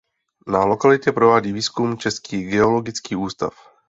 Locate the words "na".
0.47-0.63